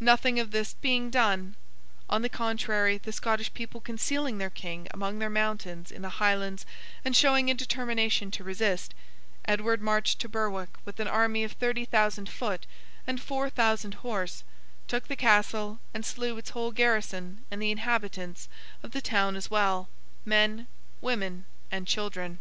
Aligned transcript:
Nothing 0.00 0.40
of 0.40 0.50
this 0.50 0.74
being 0.74 1.10
done; 1.10 1.54
on 2.08 2.22
the 2.22 2.28
contrary, 2.28 2.98
the 2.98 3.12
Scottish 3.12 3.54
people 3.54 3.80
concealing 3.80 4.38
their 4.38 4.50
King 4.50 4.88
among 4.90 5.20
their 5.20 5.30
mountains 5.30 5.92
in 5.92 6.02
the 6.02 6.18
Highlands 6.18 6.66
and 7.04 7.14
showing 7.14 7.48
a 7.48 7.54
determination 7.54 8.32
to 8.32 8.42
resist; 8.42 8.94
Edward 9.44 9.80
marched 9.80 10.18
to 10.18 10.28
Berwick 10.28 10.70
with 10.84 10.98
an 10.98 11.06
army 11.06 11.44
of 11.44 11.52
thirty 11.52 11.84
thousand 11.84 12.28
foot, 12.28 12.66
and 13.06 13.22
four 13.22 13.48
thousand 13.48 13.94
horse; 14.02 14.42
took 14.88 15.06
the 15.06 15.14
Castle, 15.14 15.78
and 15.94 16.04
slew 16.04 16.36
its 16.36 16.50
whole 16.50 16.72
garrison, 16.72 17.44
and 17.48 17.62
the 17.62 17.70
inhabitants 17.70 18.48
of 18.82 18.90
the 18.90 19.00
town 19.00 19.36
as 19.36 19.52
well—men, 19.52 20.66
women, 21.00 21.44
and 21.70 21.86
children. 21.86 22.40